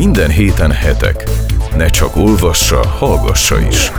[0.00, 1.24] Minden héten hetek.
[1.76, 3.90] Ne csak olvassa, hallgassa is.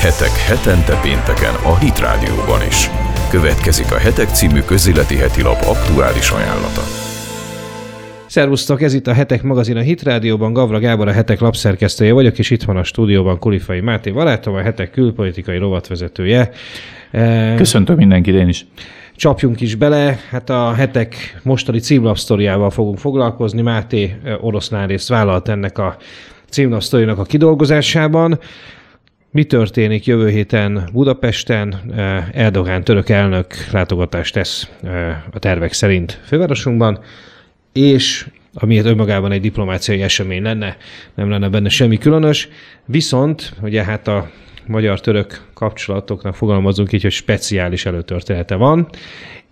[0.00, 2.90] Hetek hetente pénteken a Hit Rádióban is.
[3.30, 6.82] Következik a Hetek című közéleti heti lap aktuális ajánlata.
[8.26, 12.38] Szervusztok, ez itt a Hetek magazin a Hit Rádióban, Gavra Gábor a Hetek lapszerkesztője vagyok,
[12.38, 16.50] és itt van a stúdióban Kulifai Máté barátom, a Hetek külpolitikai rovatvezetője.
[17.56, 18.66] Köszöntöm mindenkit én is.
[19.16, 23.62] Csapjunk is bele, hát a Hetek mostani címlapsztoriával fogunk foglalkozni.
[23.62, 25.96] Máté oroszlán részt vállalt ennek a
[26.48, 28.38] címlapsztorinak a kidolgozásában.
[29.30, 31.92] Mi történik jövő héten Budapesten?
[32.32, 34.68] Erdogán török elnök látogatást tesz
[35.32, 36.98] a tervek szerint fővárosunkban
[37.72, 40.76] és ami önmagában egy diplomáciai esemény lenne,
[41.14, 42.48] nem lenne benne semmi különös.
[42.84, 44.30] Viszont ugye hát a
[44.68, 48.88] magyar-török kapcsolatoknak fogalmazunk így, hogy speciális előtörténete van,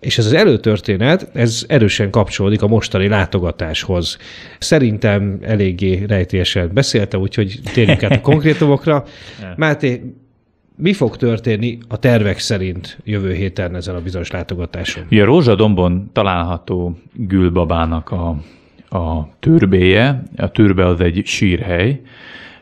[0.00, 4.18] és ez az előtörténet, ez erősen kapcsolódik a mostani látogatáshoz.
[4.58, 9.04] Szerintem eléggé rejtélyesen beszélte, úgyhogy térjünk át a konkrétumokra.
[9.56, 10.02] Máté,
[10.76, 15.04] mi fog történni a tervek szerint jövő héten ezen a bizonyos látogatáson?
[15.10, 18.28] Ugye Rózsadombon található Gülbabának a,
[18.98, 20.22] a türbéje.
[20.36, 22.00] A türbe az egy sírhely,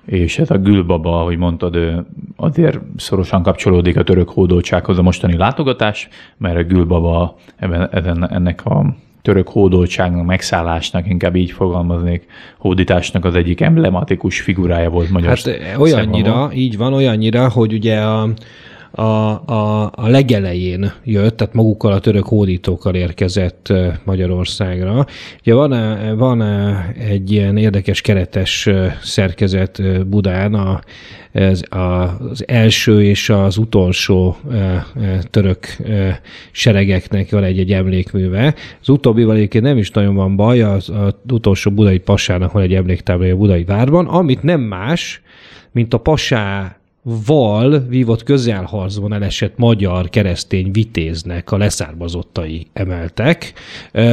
[0.04, 2.04] és ez a Gülbaba, ahogy mondtad,
[2.36, 8.94] azért szorosan kapcsolódik a török hódoltsághoz a mostani látogatás, mert a Gülbaba ebben, ennek a
[9.22, 12.26] török hódoltságnak, megszállásnak, inkább így fogalmaznék,
[12.58, 16.52] hódításnak az egyik emblematikus figurája volt magyar Hát olyannyira, szegmamon.
[16.52, 18.28] így van, olyannyira, hogy ugye a,
[18.92, 23.72] a, a, a legelején jött, tehát magukkal a török hódítókkal érkezett
[24.04, 25.06] Magyarországra.
[25.40, 26.42] Ugye van, van
[26.98, 28.68] egy ilyen érdekes keretes
[29.02, 30.80] szerkezet Budán, a,
[31.32, 34.36] ez az első és az utolsó
[35.30, 35.76] török
[36.50, 38.54] seregeknek van egy-egy emlékműve.
[38.80, 42.74] Az utóbbival egyébként nem is nagyon van baj, az, az utolsó budai pasának van egy
[42.74, 45.22] emléktáblája a budai várban, amit nem más,
[45.70, 53.52] mint a pasá val vívott közelharcban elesett magyar keresztény vitéznek a leszármazottai emeltek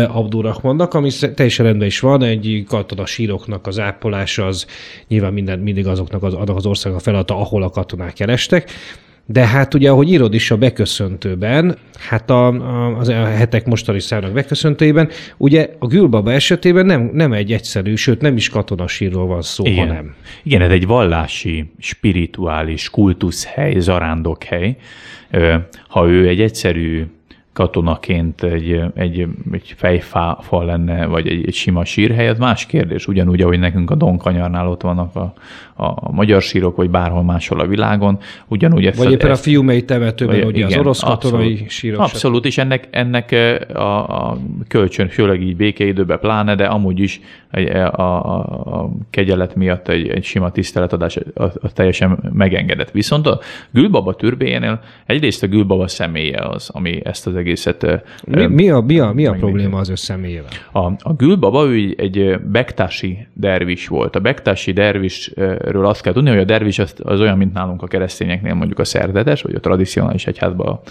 [0.07, 4.65] Abdurrahmannak, ami teljesen rendben is van, egy katona síroknak az ápolása az
[5.07, 8.71] nyilván minden, mindig azoknak az, az országnak a feladata, ahol a katonák kerestek.
[9.31, 11.77] De hát ugye, ahogy írod is a beköszöntőben,
[12.09, 17.33] hát a, a, az a hetek mostani szának beköszöntőjében, ugye a Gülbaba esetében nem, nem
[17.33, 19.87] egy egyszerű, sőt nem is katonasírról van szó, Igen.
[19.87, 20.15] hanem.
[20.43, 24.75] Igen, ez egy vallási, spirituális kultuszhely, zarándokhely.
[25.87, 27.05] Ha ő egy egyszerű
[27.53, 33.07] katonaként egy, egy, egy fejfa lenne, vagy egy, egy sima sírhely, az más kérdés.
[33.07, 35.33] Ugyanúgy, ahogy nekünk a Donkanyarnál ott vannak a,
[35.79, 38.17] a magyar sírok, vagy bárhol máshol a világon.
[38.47, 41.69] Ugyanúgy ezt, vagy éppen ezt, a fiumei temetőben, vagy, ugye igen, az orosz katonai abszolút,
[41.69, 41.99] sírok.
[41.99, 43.31] Abszolút, és ennek, ennek
[43.73, 48.39] a, a kölcsön, főleg így békeidőben pláne, de amúgy is a, a,
[48.79, 52.91] a kegyelet miatt egy, egy sima tiszteletadás a, a teljesen megengedett.
[52.91, 53.39] Viszont a
[53.71, 58.03] Gülbaba türbéjénél egyrészt a Gülbaba személye az, ami ezt az egészet...
[58.23, 60.49] Mi, mi, a, mi, a, mi a probléma az ő személyével?
[60.71, 64.15] A, a Gülbaba ő egy bektási dervis volt.
[64.15, 65.31] A bektási dervis
[65.71, 68.79] ről azt kell tudni, hogy a dervis az, az olyan, mint nálunk a keresztényeknél mondjuk
[68.79, 70.81] a szerzetes, vagy a tradicionális egyházban a,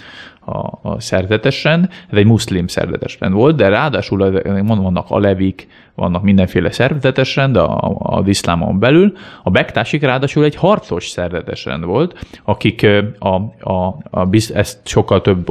[0.51, 1.87] a, a szerzetes rend.
[2.09, 7.55] Ez egy muszlim szerzetes rend volt, de ráadásul mondom, vannak alevik, vannak mindenféle szerzetes rend
[7.55, 9.13] a, az iszlámon belül.
[9.43, 12.87] A bektásik ráadásul egy harcos szerzetes rend volt, akik
[13.19, 15.47] a, a, a, ezt sokkal több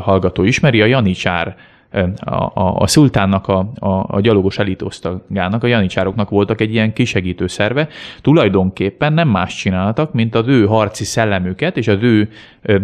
[0.00, 1.56] hallgató ismeri, a janicsár
[1.90, 7.46] a, a, a szultánnak, a, a, a gyalogos elitosztagának, a janicsároknak voltak egy ilyen kisegítő
[7.46, 7.88] szerve,
[8.22, 12.28] tulajdonképpen nem más csináltak, mint az ő harci szellemüket és az ő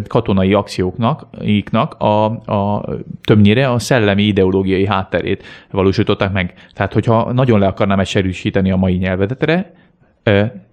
[0.08, 2.84] katonai akcióknak iknak a, a,
[3.22, 6.54] többnyire a szellemi ideológiai hátterét valósították meg.
[6.72, 9.72] Tehát, hogyha nagyon le akarnám egyszerűsíteni a mai nyelvedetre,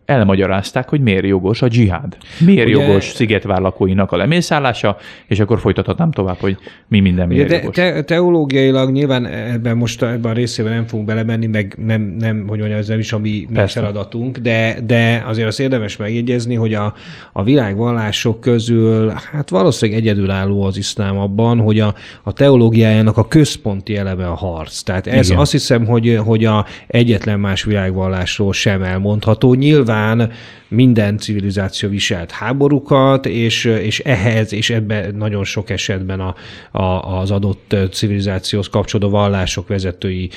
[0.06, 2.18] elmagyarázták, hogy miért jogos a dzsihád.
[2.40, 4.98] Miért Ugye, jogos szigetvár lakóinak a lemészállása,
[5.28, 6.58] és akkor folytathatnám tovább, hogy
[6.88, 7.76] mi minden miért de jogos.
[7.76, 12.60] Te, teológiailag nyilván ebben most ebben a részében nem fogunk belemenni, meg nem, nem hogy
[12.60, 16.94] mondjam, ez nem is a mi, feladatunk, de, de azért az érdemes megjegyezni, hogy a,
[17.32, 21.94] a világvallások közül hát valószínűleg egyedülálló az iszlám abban, hogy a,
[22.24, 24.82] a teológiájának a központi eleme a harc.
[24.82, 25.40] Tehát ez Igen.
[25.40, 29.54] azt hiszem, hogy, hogy a egyetlen más világvallásról sem elmondható.
[29.54, 30.32] Nyilván Sylvana
[30.72, 36.36] minden civilizáció viselt háborúkat, és, és ehhez, és ebben nagyon sok esetben a,
[36.72, 40.30] a, az adott civilizációhoz kapcsolódó vallások vezetői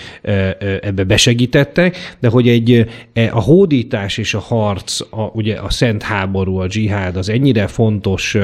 [0.80, 6.02] ebbe besegítettek, de hogy egy e, a hódítás és a harc, a, ugye a szent
[6.02, 8.36] háború, a dzsihád az ennyire fontos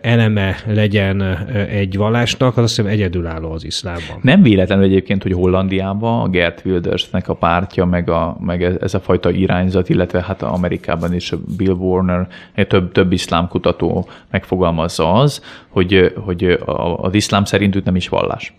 [0.00, 1.22] eleme legyen
[1.70, 4.18] egy vallásnak, az azt hiszem egyedülálló az iszlámban.
[4.22, 9.00] Nem véletlenül egyébként, hogy Hollandiában a Gert Wildersnek a pártja, meg, a, meg ez a
[9.00, 12.28] fajta irányzat, illetve hát Amerikában is Bill Warner,
[12.68, 16.58] több, több iszlám kutató megfogalmazza az, hogy, hogy
[16.96, 18.54] az iszlám szerintük nem is vallás.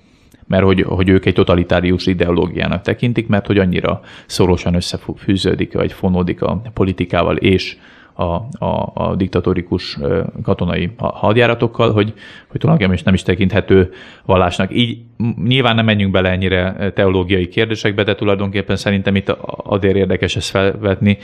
[0.48, 6.42] Mert hogy, hogy ők egy totalitárius ideológiának tekintik, mert hogy annyira szorosan összefűződik, vagy fonódik
[6.42, 7.78] a politikával és
[8.20, 9.98] a, a, a diktatórikus
[10.44, 12.14] katonai hadjáratokkal, hogy,
[12.48, 13.92] hogy tulajdonképpen is nem is tekinthető
[14.26, 14.76] vallásnak.
[14.76, 14.98] Így
[15.44, 21.18] nyilván nem menjünk bele ennyire teológiai kérdésekbe, de tulajdonképpen szerintem itt azért érdekes ezt felvetni,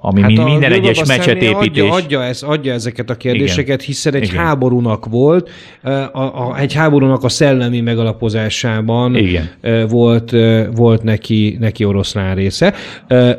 [0.00, 1.82] ami hát minden egyes mecsetépítés.
[1.82, 3.86] Adja, adja, ez, adja ezeket a kérdéseket, Igen.
[3.86, 4.44] hiszen egy Igen.
[4.44, 5.50] háborúnak volt,
[6.12, 9.50] a, a, egy háborúnak a szellemi megalapozásában Igen.
[9.88, 10.36] volt,
[10.74, 12.74] volt neki, neki oroszlán része.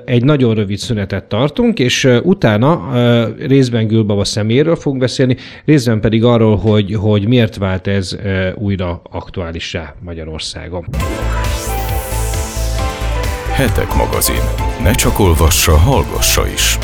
[0.06, 6.24] Egy nagyon rövid szünetet tartunk, és utána utána részben Gülbaba szeméről fogunk beszélni, részben pedig
[6.24, 8.18] arról, hogy, hogy miért vált ez
[8.56, 10.86] újra aktuálissá Magyarországon.
[13.52, 14.42] Hetek magazin.
[14.84, 16.78] Ne csak olvassa, hallgassa is.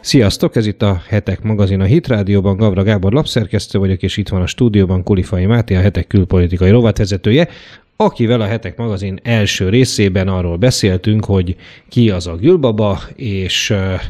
[0.00, 4.28] Sziasztok, ez itt a Hetek magazin a Hit Rádióban, Gavra Gábor lapszerkesztő vagyok, és itt
[4.28, 7.48] van a stúdióban Kulifai Máté, a Hetek külpolitikai rovatvezetője
[7.96, 11.56] akivel a Hetek magazin első részében arról beszéltünk, hogy
[11.88, 14.00] ki az a Gülbaba, és e,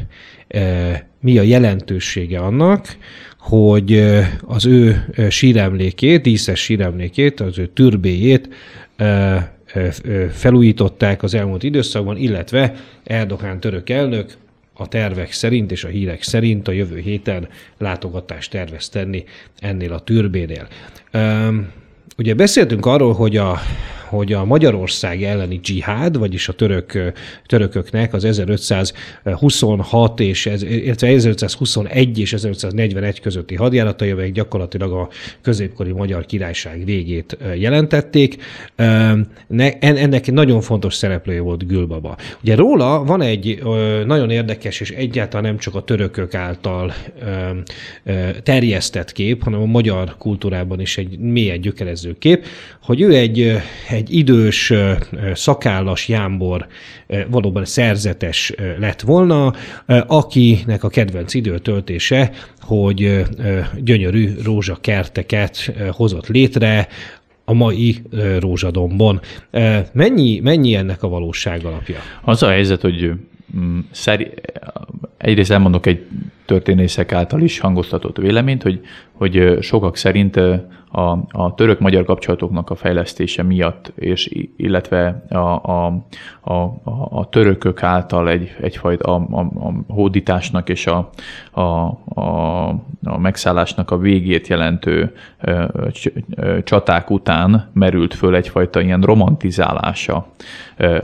[0.47, 2.97] e, mi a jelentősége annak,
[3.39, 4.03] hogy
[4.41, 8.49] az ő síremlékét, díszes síremlékét, az ő türbéjét
[8.95, 9.53] e,
[10.31, 14.33] felújították az elmúlt időszakban, illetve Erdogán török elnök
[14.73, 17.47] a tervek szerint és a hírek szerint a jövő héten
[17.77, 19.23] látogatást tervez tenni
[19.59, 20.67] ennél a türbénél.
[22.17, 23.59] Ugye beszéltünk arról, hogy a
[24.09, 27.13] hogy a Magyarország elleni dzsihád, vagyis a török,
[27.45, 35.09] törököknek az 1526 és, illetve 1521 és 1541 közötti hadjáratai, amelyek gyakorlatilag a
[35.41, 38.43] középkori magyar királyság végét jelentették.
[39.79, 42.17] Ennek nagyon fontos szereplője volt Gülbaba.
[42.41, 43.61] Ugye róla van egy
[44.05, 46.93] nagyon érdekes és egyáltalán nem csak a törökök által
[48.43, 52.45] terjesztett kép, hanem a magyar kultúrában is egy mélyen gyökerező kép,
[52.81, 53.57] hogy ő egy,
[53.95, 54.73] egy idős,
[55.33, 56.67] szakállas jámbor
[57.27, 59.53] valóban szerzetes lett volna,
[60.07, 62.31] akinek a kedvenc időtöltése,
[62.61, 63.25] hogy
[63.77, 66.87] gyönyörű rózsakerteket hozott létre,
[67.45, 68.01] a mai
[68.39, 69.21] rózsadombon.
[69.91, 71.97] Mennyi, mennyi ennek a valóság alapja?
[72.21, 73.11] Az a helyzet, hogy
[73.57, 74.31] mm, szeri,
[75.17, 76.05] egyrészt elmondok egy
[76.45, 78.79] történészek által is hangoztatott véleményt, hogy,
[79.11, 80.39] hogy sokak szerint
[80.95, 85.85] a, a török-magyar kapcsolatoknak a fejlesztése miatt, és illetve a, a,
[86.41, 86.53] a,
[87.09, 91.09] a törökök által egy, egyfajta a, a, a hódításnak és a,
[91.51, 92.67] a, a,
[93.03, 95.13] a megszállásnak a végét jelentő
[96.63, 100.27] csaták után merült föl egyfajta ilyen romantizálása,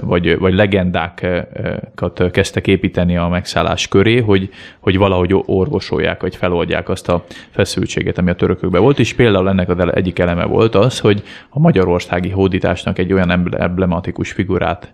[0.01, 4.49] vagy, vagy legendákat kezdtek építeni a megszállás köré, hogy,
[4.79, 9.69] hogy valahogy orvosolják, vagy feloldják azt a feszültséget, ami a törökökben volt, és például ennek
[9.81, 14.94] az egyik eleme volt az, hogy a magyarországi hódításnak egy olyan emblematikus figurát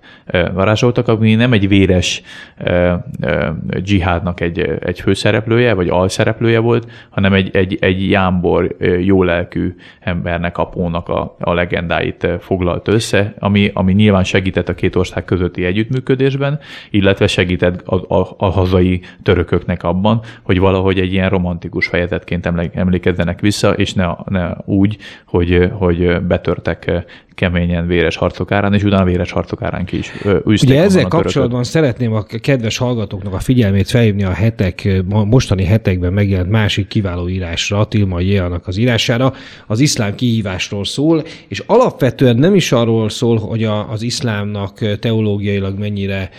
[0.54, 2.22] varázsoltak, ami nem egy véres
[3.81, 11.10] dzsihádnak egy, egy főszereplője, vagy alszereplője volt, hanem egy, egy, egy jámbor, jólelkű embernek, apónak
[11.10, 17.27] a, a legendáit foglalt össze, ami, ami nyilván segített a két ország közötti együttműködésben, illetve
[17.27, 23.74] segített a, a, a hazai törököknek abban, hogy valahogy egy ilyen romantikus fejezetként emlékezzenek vissza,
[23.74, 27.05] és ne, ne úgy, hogy, hogy betörtek
[27.38, 30.12] keményen véres harcok árán, és utána véres harcok árán ki is
[30.46, 36.50] Ugye ezzel kapcsolatban szeretném a kedves hallgatóknak a figyelmét felhívni a hetek, mostani hetekben megjelent
[36.50, 39.34] másik kiváló írásra, Tilma Jéanak az írására,
[39.67, 45.79] az iszlám kihívásról szól, és alapvetően nem is arról szól, hogy a, az iszlámnak teológiailag
[45.79, 46.29] mennyire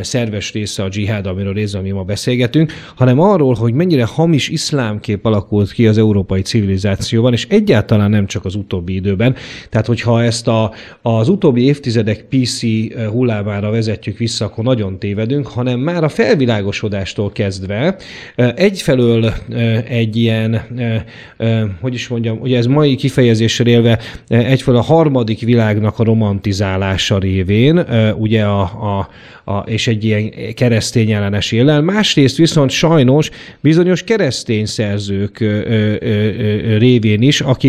[0.00, 5.24] szerves része a dzsihád, amiről részben mi ma beszélgetünk, hanem arról, hogy mennyire hamis iszlámkép
[5.26, 9.34] alakult ki az európai civilizációban, és egyáltalán egyáltalán nem csak az utóbbi időben.
[9.68, 12.60] Tehát, hogyha ezt a, az utóbbi évtizedek PC
[13.10, 17.96] hullámára vezetjük vissza, akkor nagyon tévedünk, hanem már a felvilágosodástól kezdve
[18.54, 19.32] egyfelől
[19.88, 20.60] egy ilyen,
[21.80, 27.86] hogy is mondjam, ugye ez mai kifejezéssel élve egyfelől a harmadik világnak a romantizálása révén,
[28.16, 29.08] ugye a, a,
[29.44, 31.80] a, és egy ilyen keresztény ellenes éllel.
[31.80, 35.38] Másrészt viszont sajnos bizonyos keresztény szerzők
[36.78, 37.63] révén is, akik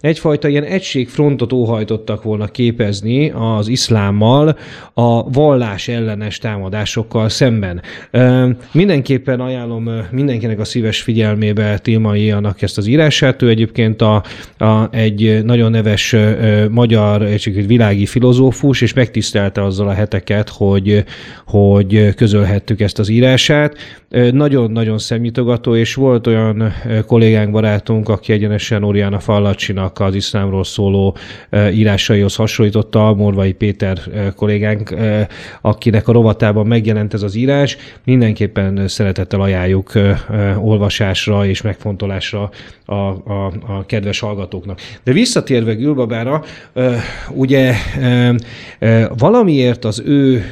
[0.00, 4.58] egyfajta ilyen egységfrontot óhajtottak volna képezni az iszlámmal
[4.94, 7.82] a vallás ellenes támadásokkal szemben.
[8.72, 13.42] Mindenképpen ajánlom mindenkinek a szíves figyelmébe Tilmai annak ezt az írását.
[13.42, 14.22] Ő egyébként a,
[14.58, 16.16] a, egy nagyon neves
[16.70, 21.04] magyar egy világi filozófus, és megtisztelte azzal a heteket, hogy
[21.46, 23.76] hogy közölhettük ezt az írását.
[24.32, 26.72] Nagyon-nagyon szemnyitogató, és volt olyan
[27.06, 31.16] kollégánk, barátunk, aki egyenesen Oriana Fallacsinak az iszlámról szóló
[31.72, 33.98] írásaihoz hasonlította, Morvai Péter
[34.36, 34.94] kollégánk,
[35.60, 37.76] akinek a rovatában megjelent ez az írás.
[38.04, 39.92] Mindenképpen szeretettel ajánljuk
[40.58, 42.50] olvasásra és megfontolásra
[42.84, 44.80] a, a, a kedves hallgatóknak.
[45.04, 46.44] De visszatérve Gülbabára,
[47.30, 47.74] ugye
[49.18, 50.44] valamiért az ő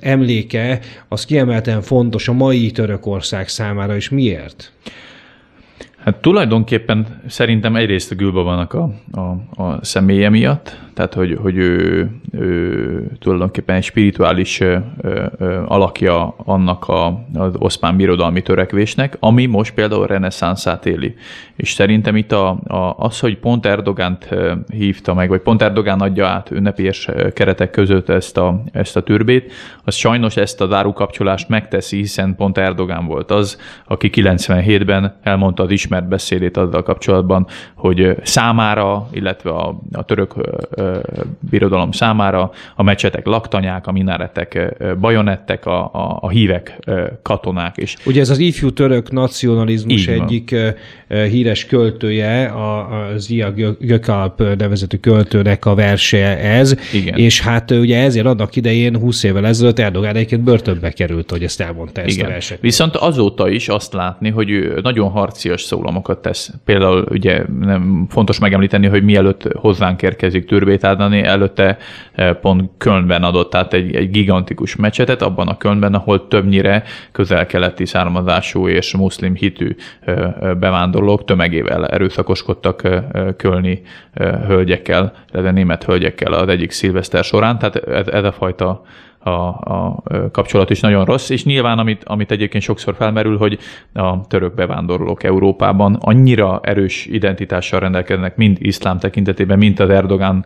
[0.00, 4.72] emléke az kiemelten fontos a mai Törökország számára, és miért?
[5.98, 12.08] Hát tulajdonképpen szerintem egyrészt a Gülbabanak a, a, a személye miatt, tehát hogy, hogy ő,
[12.32, 19.74] ő tulajdonképpen egy spirituális ö, ö, alakja annak a, az oszmán birodalmi törekvésnek, ami most
[19.74, 21.14] például reneszánszát éli.
[21.56, 24.28] És szerintem itt a, a, az, hogy pont Erdogánt
[24.72, 29.52] hívta meg, vagy pont Erdogán adja át ünnepélyes keretek között ezt a, ezt a türbét,
[29.84, 35.70] az sajnos ezt a dárukapcsolást megteszi, hiszen pont Erdogán volt az, aki 97-ben elmondta az
[35.88, 40.34] ismert beszédét azzal kapcsolatban, hogy számára, illetve a, a török
[41.50, 46.78] birodalom számára a mecsetek laktanyák, a minaretek bajonettek, a, a, a hívek
[47.22, 47.76] katonák.
[47.76, 50.54] És Ugye ez az ifjú török nacionalizmus egyik
[51.08, 57.18] híres költője, a, a Zia Gökalp nevezetű költőnek a verse ez, Igen.
[57.18, 61.60] és hát ugye ezért annak idején 20 évvel ezelőtt Erdogán egyébként börtönbe került, hogy ezt
[61.60, 62.26] elmondta ezt Igen.
[62.26, 62.60] a verset.
[62.60, 66.50] Viszont azóta is azt látni, hogy ő nagyon harcias szólamokat tesz.
[66.64, 71.78] Például ugye nem fontos megemlíteni, hogy mielőtt hozzánk érkezik Türbét átadni, előtte
[72.12, 76.82] eh, pont Kölnben adott át egy, egy gigantikus mecsetet, abban a Kölnben, ahol többnyire
[77.12, 82.82] közel-keleti származású és muszlim hitű eh, eh, bevándorlók tömegével erőszakoskodtak
[83.36, 83.82] kölni
[84.46, 88.82] hölgyekkel, illetve német hölgyekkel az egyik szilveszter során, tehát ez, ez a fajta
[89.18, 93.58] a, a kapcsolat is nagyon rossz, és nyilván, amit, amit egyébként sokszor felmerül, hogy
[93.94, 100.44] a török bevándorlók Európában annyira erős identitással rendelkeznek, mind iszlám tekintetében, mint az Erdogán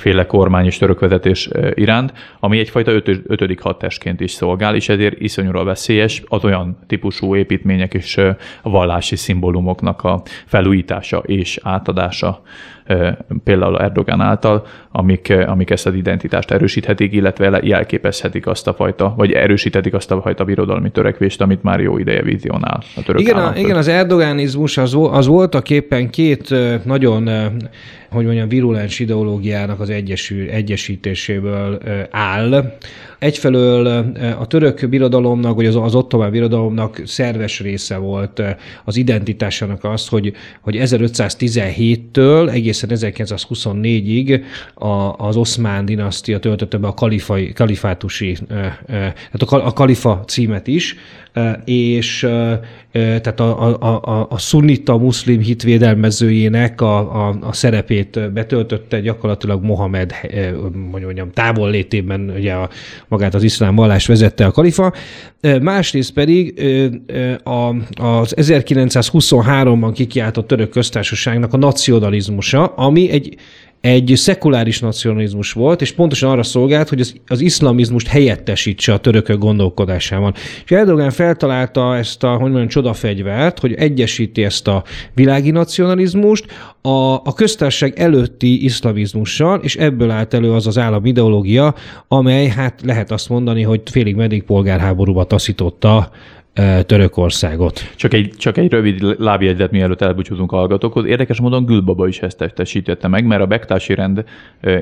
[0.00, 5.20] féle kormány és török vezetés iránt, ami egyfajta ötö, ötödik hatásként is szolgál, és ezért
[5.20, 8.20] iszonyúra veszélyes az olyan típusú építmények és
[8.62, 12.42] vallási szimbólumoknak a felújítása és átadása
[13.44, 19.32] például Erdogán által, amik, amik ezt az identitást erősíthetik, illetve jelképezhetik azt a fajta, vagy
[19.32, 23.52] erősíthetik azt a fajta birodalmi törekvést, amit már jó ideje vizionál a török igen, a,
[23.56, 26.54] igen, az erdogánizmus az, az voltak éppen két
[26.84, 27.28] nagyon
[28.10, 31.78] hogy mondjam, virulens ideológiának az egyesül, egyesítéséből
[32.10, 32.78] áll.
[33.20, 33.86] Egyfelől
[34.38, 38.42] a török birodalomnak, vagy az, ottomán birodalomnak szerves része volt
[38.84, 44.42] az identitásának az, hogy, hogy 1517-től egészen 1924-ig
[44.74, 44.86] a,
[45.26, 48.36] az oszmán dinasztia töltötte be a kalifai, kalifátusi,
[48.86, 50.96] tehát a, a kalifa címet is,
[51.64, 52.28] és
[52.92, 60.14] tehát a, a, a, a szunnita muszlim hitvédelmezőjének a, a, a szerepét betöltötte gyakorlatilag Mohamed
[60.90, 62.68] mondjam, távol létében ugye a,
[63.10, 64.92] magát az iszlám vallás vezette a kalifa,
[65.60, 66.54] másrészt pedig
[67.94, 73.36] az 1923-ban kikiáltott török köztársaságnak a nacionalizmusa, ami egy
[73.80, 79.38] egy szekuláris nacionalizmus volt, és pontosan arra szolgált, hogy az, az iszlamizmust helyettesítse a törökök
[79.38, 80.34] gondolkodásában.
[80.64, 84.84] És Erdogan feltalálta ezt a, hogy mondjam, csodafegyvert, hogy egyesíti ezt a
[85.14, 86.44] világi nacionalizmust
[86.82, 91.74] a, a köztársaság előtti iszlamizmussal, és ebből állt elő az az állam ideológia,
[92.08, 96.10] amely hát lehet azt mondani, hogy félig meddig polgárháborúba taszította
[96.86, 97.92] Törökországot.
[97.96, 101.04] Csak egy, csak egy rövid lábjegyzet, mielőtt elbúcsúzunk a hallgatókhoz.
[101.04, 104.24] Érdekes módon Gülbaba is ezt testesítette meg, mert a bektási rend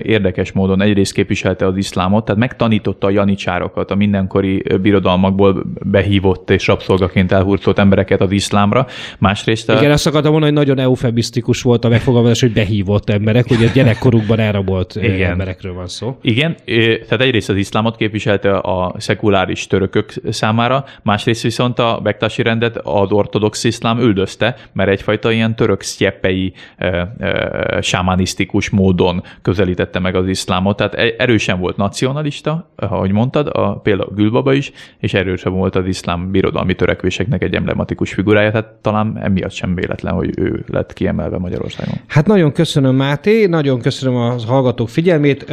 [0.02, 6.66] érdekes módon egyrészt képviselte az iszlámot, tehát megtanította a janicsárokat, a mindenkori birodalmakból behívott és
[6.66, 8.86] rabszolgaként elhurcolt embereket az iszlámra.
[9.18, 9.70] Másrészt...
[9.70, 13.70] Igen, azt akartam mondani, hogy nagyon eufemisztikus volt a megfogalmazás, hogy behívott emberek, hogy a
[13.74, 15.30] gyerekkorukban elrabolt Igen.
[15.30, 16.18] emberekről van szó.
[16.22, 22.76] Igen, tehát egyrészt az iszlámot képviselte a szekuláris törökök számára, másrészt viszont a bektási rendet
[22.76, 30.14] az ortodox iszlám üldözte, mert egyfajta ilyen török sztyeppei e, e, sámanisztikus módon közelítette meg
[30.14, 30.76] az iszlámot.
[30.76, 35.86] Tehát e, erősen volt nacionalista, ahogy mondtad, a, például Gülbaba is, és erősen volt az
[35.86, 41.38] iszlám birodalmi törekvéseknek egy emblematikus figurája, tehát talán emiatt sem véletlen, hogy ő lett kiemelve
[41.38, 41.94] Magyarországon.
[42.06, 45.48] Hát nagyon köszönöm, Máté, nagyon köszönöm a hallgatók figyelmét.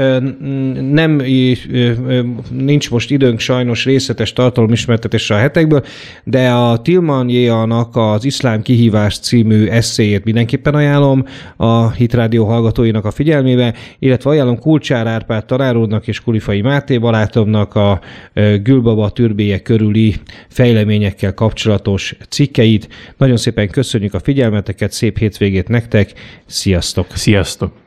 [0.91, 1.21] Nem,
[2.51, 5.83] nincs most időnk sajnos részletes tartalomismertetésre a hetekből,
[6.23, 11.25] de a Tilman Jéanak az Iszlám kihívás című eszéjét mindenképpen ajánlom
[11.55, 17.99] a Hitrádió hallgatóinak a figyelmébe, illetve ajánlom Kulcsár Árpád tanáródnak és Kulifai Máté barátomnak a
[18.63, 20.15] Gülbaba türbéje körüli
[20.49, 22.87] fejleményekkel kapcsolatos cikkeit.
[23.17, 26.13] Nagyon szépen köszönjük a figyelmeteket, szép hétvégét nektek,
[26.45, 27.07] sziasztok!
[27.13, 27.84] Sziasztok!